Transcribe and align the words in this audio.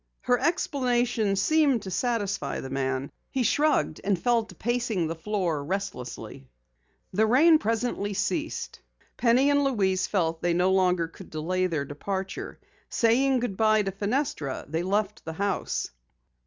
Her 0.21 0.39
explanation 0.39 1.35
seemed 1.35 1.83
to 1.83 1.91
satisfy 1.91 2.59
the 2.59 2.71
man. 2.71 3.11
He 3.29 3.43
shrugged 3.43 4.01
and 4.03 4.17
fell 4.17 4.43
to 4.45 4.55
pacing 4.55 5.05
the 5.05 5.13
floor 5.13 5.63
restlessly. 5.63 6.47
The 7.13 7.27
rain 7.27 7.59
presently 7.59 8.15
ceased. 8.15 8.79
Penny 9.15 9.51
and 9.51 9.63
Louise 9.63 10.07
felt 10.07 10.41
that 10.41 10.47
they 10.47 10.53
no 10.55 10.71
longer 10.71 11.07
could 11.07 11.29
delay 11.29 11.67
their 11.67 11.85
departure. 11.85 12.59
Saying 12.89 13.41
good 13.41 13.57
bye 13.57 13.83
to 13.83 13.91
Fenestra, 13.91 14.65
they 14.67 14.81
left 14.81 15.23
the 15.23 15.33
house. 15.33 15.91